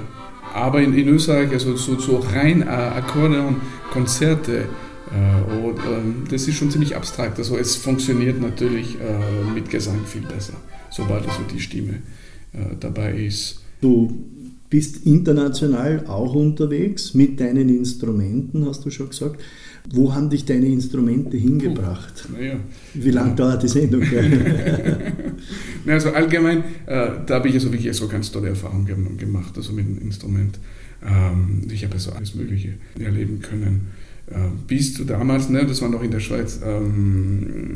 Aber 0.53 0.81
in, 0.81 0.93
in 0.93 1.10
Österreich, 1.10 1.51
also 1.51 1.75
so, 1.75 2.00
so 2.00 2.17
rein 2.17 2.62
äh, 2.62 2.65
Akkordeon-Konzerte, 2.65 4.69
äh, 5.12 5.51
und, 5.51 5.77
äh, 5.79 6.31
das 6.31 6.48
ist 6.48 6.55
schon 6.55 6.72
ziemlich 6.72 6.95
abstrakt. 6.95 7.38
Also 7.38 7.57
es 7.57 7.75
funktioniert 7.75 8.41
natürlich 8.41 8.95
äh, 8.95 9.53
mit 9.53 9.69
Gesang 9.69 10.05
viel 10.05 10.22
besser, 10.22 10.53
sobald 10.89 11.27
also 11.27 11.41
die 11.53 11.60
Stimme 11.60 11.95
äh, 12.53 12.75
dabei 12.79 13.13
ist. 13.13 13.62
Du 13.81 14.25
bist 14.69 15.05
international 15.05 16.05
auch 16.07 16.34
unterwegs 16.34 17.13
mit 17.13 17.39
deinen 17.39 17.69
Instrumenten, 17.69 18.65
hast 18.65 18.86
du 18.86 18.89
schon 18.89 19.10
gesagt. 19.10 19.41
Wo 19.91 20.13
haben 20.13 20.29
dich 20.29 20.45
deine 20.45 20.65
Instrumente 20.65 21.38
hingebracht? 21.38 22.27
Oh, 22.36 22.41
ja. 22.41 22.55
Wie 22.95 23.12
lange 23.12 23.29
ja. 23.29 23.36
dauert 23.36 23.63
die 23.63 23.67
Sendung? 23.67 24.01
also 25.88 26.10
allgemein, 26.10 26.63
äh, 26.88 27.10
da 27.25 27.36
habe 27.36 27.50
ich 27.50 27.53
also 27.53 27.72
wirklich 27.72 27.95
so 27.95 28.07
ganz 28.07 28.31
tolle 28.31 28.50
Erfahrungen 28.50 29.17
gemacht, 29.17 29.53
also 29.55 29.74
mit 29.74 29.86
dem 29.86 30.00
Instrument. 30.00 30.60
Ähm, 31.05 31.62
ich 31.72 31.84
habe 31.84 31.93
also 31.93 32.12
alles 32.13 32.34
Mögliche 32.34 32.74
erleben 33.00 33.41
können. 33.41 33.89
Äh, 34.27 34.38
bis 34.67 34.95
zu 34.95 35.03
damals, 35.03 35.50
ne, 35.50 35.65
das 35.65 35.81
war 35.81 35.89
noch 35.89 36.01
in 36.01 36.10
der 36.10 36.19
Schweiz, 36.19 36.60
ähm, 36.65 37.72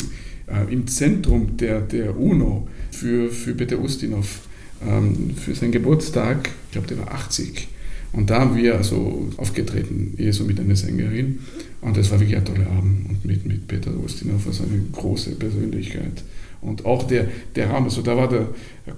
äh, 0.48 0.74
im 0.74 0.88
Zentrum 0.88 1.58
der, 1.58 1.82
der 1.82 2.18
UNO 2.18 2.68
für, 2.92 3.30
für 3.30 3.54
Peter 3.54 3.80
Ustinov, 3.80 4.42
ähm, 4.84 5.32
für 5.36 5.54
seinen 5.54 5.72
Geburtstag, 5.72 6.50
ich 6.70 6.74
glaube, 6.74 6.88
der 6.88 7.00
war 7.00 7.12
80 7.12 7.68
und 8.12 8.30
da 8.30 8.42
haben 8.42 8.56
wir 8.56 8.76
also 8.76 9.30
aufgetreten, 9.38 10.16
eher 10.18 10.34
so 10.34 10.44
mit 10.44 10.60
einer 10.60 10.76
Sängerin. 10.76 11.40
Und 11.82 11.96
das 11.96 12.10
war 12.12 12.20
wirklich 12.20 12.38
ein 12.38 12.46
toller 12.46 12.68
Abend. 12.68 13.10
Und 13.10 13.26
mit, 13.26 13.46
mit 13.46 13.68
Peter 13.68 13.92
Ustinov, 13.96 14.48
also 14.48 14.64
eine 14.64 14.82
große 14.92 15.32
Persönlichkeit. 15.32 16.24
Und 16.62 16.86
auch 16.86 17.04
der, 17.04 17.28
der 17.56 17.70
Raum, 17.70 17.86
also 17.86 18.02
da 18.02 18.18
war 18.18 18.28
der 18.28 18.48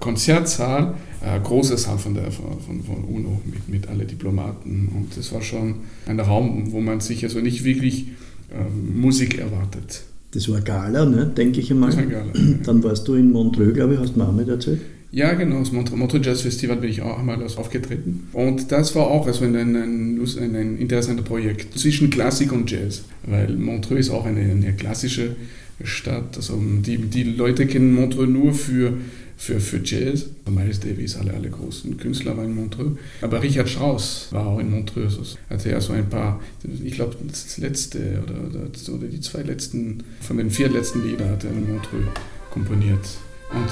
Konzertsaal, 0.00 0.94
äh, 1.24 1.38
großer 1.38 1.76
Saal 1.76 1.98
von, 1.98 2.14
der, 2.14 2.32
von, 2.32 2.58
von 2.82 3.04
UNO 3.04 3.40
mit, 3.44 3.68
mit 3.68 3.88
allen 3.88 4.06
Diplomaten. 4.06 4.88
Und 4.96 5.16
das 5.16 5.32
war 5.32 5.42
schon 5.42 5.76
ein 6.06 6.18
Raum, 6.18 6.72
wo 6.72 6.80
man 6.80 7.00
sich 7.00 7.22
also 7.22 7.38
nicht 7.40 7.62
wirklich 7.64 8.08
äh, 8.50 8.64
Musik 8.94 9.38
erwartet. 9.38 10.02
Das 10.32 10.48
war 10.48 10.62
Gala, 10.62 11.04
ne? 11.04 11.26
denke 11.36 11.60
ich 11.60 11.70
einmal. 11.70 11.90
Das 11.90 11.98
war 11.98 12.06
Gala. 12.06 12.32
Dann 12.64 12.82
warst 12.82 13.06
du 13.06 13.14
in 13.14 13.30
Montreux, 13.30 13.74
glaube 13.74 13.94
ich, 13.94 14.00
hast 14.00 14.14
du 14.14 14.18
mir 14.18 14.28
auch 14.28 14.32
mit 14.32 14.48
erzählt. 14.48 14.80
Ja, 15.14 15.34
genau, 15.34 15.58
das 15.58 15.72
Montreux 15.72 16.24
Jazz 16.24 16.40
Festival 16.40 16.78
bin 16.78 16.88
ich 16.88 17.02
auch 17.02 17.18
einmal 17.18 17.42
aufgetreten. 17.42 18.28
Und 18.32 18.72
das 18.72 18.94
war 18.94 19.08
auch 19.08 19.26
also 19.26 19.44
ein, 19.44 19.54
ein, 19.54 19.76
ein, 19.76 20.56
ein 20.56 20.78
interessantes 20.78 21.26
Projekt 21.26 21.78
zwischen 21.78 22.08
Klassik 22.08 22.50
und 22.50 22.70
Jazz, 22.70 23.04
weil 23.26 23.54
Montreux 23.54 24.00
ist 24.00 24.10
auch 24.10 24.24
eine, 24.24 24.40
eine 24.40 24.72
klassische 24.72 25.36
Stadt. 25.84 26.34
Also 26.36 26.58
die, 26.58 26.96
die 26.96 27.24
Leute 27.24 27.66
kennen 27.66 27.94
Montreux 27.94 28.26
nur 28.26 28.54
für, 28.54 28.94
für, 29.36 29.60
für 29.60 29.82
Jazz. 29.84 30.30
Miles 30.48 30.80
Davis, 30.80 31.16
alle, 31.16 31.34
alle 31.34 31.50
großen 31.50 31.98
Künstler 31.98 32.34
waren 32.38 32.46
in 32.46 32.54
Montreux. 32.54 32.96
Aber 33.20 33.42
Richard 33.42 33.68
Strauss 33.68 34.28
war 34.30 34.46
auch 34.46 34.60
in 34.60 34.70
Montreux. 34.70 35.18
Also 35.18 35.36
hatte 35.50 35.70
er 35.72 35.82
so 35.82 35.92
ein 35.92 36.08
paar, 36.08 36.40
ich 36.82 36.94
glaube, 36.94 37.16
das 37.28 37.58
letzte 37.58 38.22
oder, 38.24 38.94
oder 38.96 39.06
die 39.08 39.20
zwei 39.20 39.42
letzten, 39.42 40.04
von 40.22 40.38
den 40.38 40.50
vier 40.50 40.70
letzten 40.70 41.06
Lieder 41.06 41.28
hat 41.28 41.44
er 41.44 41.50
in 41.50 41.70
Montreux 41.70 42.06
komponiert. 42.50 43.06
Und 43.52 43.68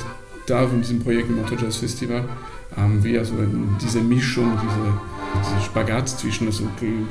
da 0.47 0.65
in 0.65 0.81
diesem 0.81 1.01
Projekt 1.01 1.29
im 1.29 1.37
Motor 1.37 1.59
Jazz 1.59 1.77
Festival 1.77 2.25
haben 2.77 3.03
wir 3.03 3.21
also 3.21 3.35
diese 3.81 4.01
Mischung, 4.01 4.53
diese, 4.63 5.45
diese 5.45 5.65
Spagat 5.65 6.09
zwischen 6.09 6.47
also 6.47 6.65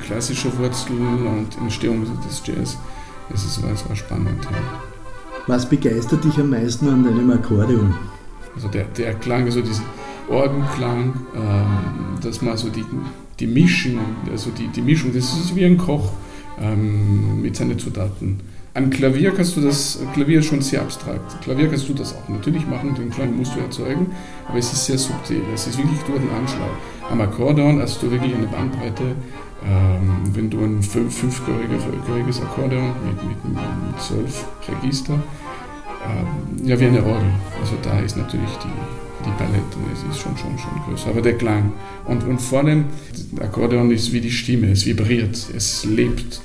klassischer 0.06 0.58
Wurzel 0.58 0.96
und 0.96 1.58
Entstehung 1.62 2.06
des 2.28 2.42
Jazz. 2.46 2.78
Das, 3.30 3.46
ist, 3.46 3.62
das 3.64 3.88
war 3.88 3.96
spannend. 3.96 4.44
Ja. 4.46 4.58
Was 5.48 5.68
begeistert 5.68 6.24
dich 6.24 6.38
am 6.40 6.50
meisten 6.50 6.88
an 6.90 7.04
deinem 7.04 7.30
Akkordeon? 7.32 7.94
Also 8.56 8.68
der, 8.68 8.86
der 8.86 9.14
Klang, 9.16 9.46
also 9.46 9.62
diese, 9.62 9.82
Orgenklang, 10.30 11.14
ähm, 11.36 12.20
dass 12.22 12.42
man 12.42 12.56
so 12.56 12.70
die, 12.70 12.86
die 13.40 13.48
Mischen, 13.48 14.00
also 14.30 14.52
die, 14.52 14.68
die 14.68 14.82
Mischung, 14.82 15.12
das 15.14 15.34
ist 15.34 15.56
wie 15.56 15.66
ein 15.66 15.78
Koch 15.78 16.12
ähm, 16.62 17.42
mit 17.42 17.56
seinen 17.56 17.80
Zutaten. 17.80 18.40
Am 18.80 18.90
Klavier 18.90 19.32
kannst 19.32 19.58
du 19.58 19.62
das, 19.62 20.00
Klavier 20.14 20.40
ist 20.40 20.46
schon 20.46 20.62
sehr 20.62 20.80
abstrakt. 20.80 21.42
Klavier 21.42 21.68
kannst 21.68 21.90
du 21.90 21.94
das 21.94 22.16
auch 22.16 22.30
natürlich 22.30 22.66
machen, 22.66 22.96
den 22.96 23.10
Klang 23.10 23.36
musst 23.36 23.54
du 23.54 23.60
erzeugen, 23.60 24.14
aber 24.48 24.58
es 24.58 24.72
ist 24.72 24.86
sehr 24.86 24.98
subtil, 24.98 25.42
es 25.54 25.68
ist 25.68 25.78
wirklich 25.78 26.00
durch 26.04 26.22
den 26.22 26.30
Anschlag. 26.30 26.70
Am 27.12 27.20
Akkordeon 27.20 27.82
hast 27.82 28.02
du 28.02 28.10
wirklich 28.10 28.34
eine 28.34 28.48
Bandbreite, 28.48 29.04
ähm, 29.66 30.22
wenn 30.32 30.50
du 30.50 30.64
ein 30.64 30.82
fünfchöriges 30.82 32.42
Akkordeon 32.42 32.94
mit, 33.06 33.22
mit, 33.28 33.44
mit 33.54 34.02
zwölf 34.02 34.46
Register, 34.70 35.16
ähm, 35.16 36.66
ja 36.66 36.80
wie 36.80 36.86
eine 36.86 37.04
Orgel. 37.04 37.34
Also 37.60 37.74
da 37.84 38.00
ist 38.00 38.16
natürlich 38.16 38.52
die, 38.64 39.26
die 39.26 39.32
Palette, 39.32 39.76
es 39.92 40.10
ist 40.10 40.22
schon, 40.22 40.38
schon, 40.38 40.58
schon 40.58 40.72
größer. 40.88 41.10
Aber 41.10 41.22
der 41.22 41.38
Klang. 41.38 41.74
Und, 42.06 42.24
und 42.24 42.40
vor 42.40 42.60
allem, 42.60 42.86
Akkordeon 43.42 43.92
ist 43.92 44.14
wie 44.14 44.22
die 44.22 44.32
Stimme, 44.32 44.72
es 44.72 44.86
vibriert, 44.86 45.50
es 45.54 45.84
lebt, 45.84 46.40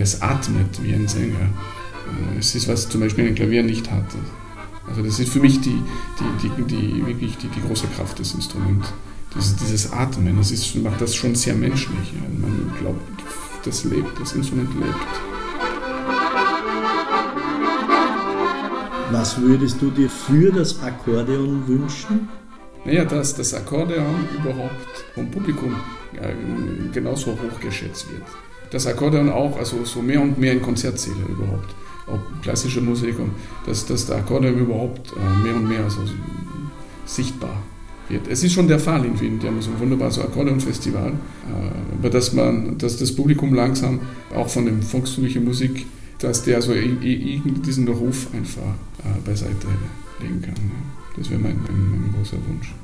es 0.00 0.22
atmet 0.22 0.82
wie 0.82 0.94
ein 0.94 1.08
Sänger. 1.08 1.40
Äh, 1.40 2.38
es 2.38 2.54
ist, 2.54 2.68
was 2.68 2.88
zum 2.88 3.00
Beispiel 3.00 3.26
ein 3.26 3.34
Klavier 3.34 3.62
nicht 3.62 3.90
hat. 3.90 4.04
Also 4.88 5.02
das 5.02 5.18
ist 5.18 5.32
für 5.32 5.40
mich 5.40 5.60
die, 5.60 5.82
die, 6.18 6.48
die, 6.48 6.62
die 6.64 7.06
wirklich 7.06 7.36
die, 7.36 7.48
die 7.48 7.60
große 7.60 7.86
Kraft 7.88 8.18
des 8.18 8.34
Instruments. 8.34 8.92
Dieses, 9.34 9.56
dieses 9.56 9.92
Atmen, 9.92 10.36
das 10.38 10.50
ist, 10.50 10.74
macht 10.76 11.00
das 11.00 11.14
schon 11.14 11.34
sehr 11.34 11.54
menschlich. 11.54 12.14
Man 12.40 12.72
glaubt, 12.78 13.02
das 13.64 13.84
lebt, 13.84 14.18
das 14.18 14.32
Instrument 14.32 14.70
lebt. 14.74 14.94
Was 19.10 19.40
würdest 19.40 19.80
du 19.80 19.90
dir 19.90 20.08
für 20.08 20.50
das 20.50 20.82
Akkordeon 20.82 21.66
wünschen? 21.66 22.28
Naja, 22.84 23.04
dass 23.04 23.34
das 23.34 23.52
Akkordeon 23.52 24.28
überhaupt 24.34 25.04
vom 25.14 25.30
Publikum 25.30 25.74
äh, 26.14 26.32
genauso 26.92 27.32
hoch 27.32 27.60
geschätzt 27.60 28.10
wird. 28.10 28.22
Das 28.70 28.86
Akkordeon 28.86 29.30
auch, 29.30 29.58
also 29.58 29.84
so 29.84 30.02
mehr 30.02 30.20
und 30.20 30.38
mehr 30.38 30.52
in 30.52 30.62
Konzertsäle 30.62 31.24
überhaupt, 31.28 31.74
auch 32.06 32.42
klassische 32.42 32.80
Musik, 32.80 33.18
und 33.18 33.30
dass, 33.66 33.86
dass 33.86 34.06
der 34.06 34.16
Akkordeon 34.16 34.58
überhaupt 34.58 35.12
äh, 35.12 35.42
mehr 35.42 35.54
und 35.54 35.68
mehr 35.68 35.84
also, 35.84 36.00
sichtbar 37.06 37.62
wird. 38.08 38.28
Es 38.28 38.42
ist 38.42 38.52
schon 38.52 38.68
der 38.68 38.78
Fall 38.78 39.04
in 39.04 39.18
Wien, 39.20 39.38
die 39.38 39.46
haben 39.46 39.60
so 39.60 39.70
ein 39.70 39.80
wunderbares 39.80 40.18
Akkordeonfestival, 40.18 41.12
äh, 41.12 41.94
über 41.98 42.10
das 42.10 42.32
man, 42.32 42.76
dass 42.78 42.96
das 42.96 43.14
Publikum 43.14 43.54
langsam 43.54 44.00
auch 44.34 44.48
von 44.48 44.64
der 44.64 44.74
volkstümlichen 44.82 45.44
Musik, 45.44 45.86
dass 46.18 46.42
der 46.42 46.60
so 46.60 46.72
diesen 46.74 47.88
Ruf 47.88 48.28
einfach 48.34 48.62
äh, 49.04 49.20
beiseite 49.24 49.68
legen 50.20 50.42
kann. 50.42 50.54
Das 51.16 51.30
wäre 51.30 51.40
mein, 51.40 51.56
mein, 51.66 52.00
mein 52.02 52.12
großer 52.12 52.36
Wunsch. 52.48 52.74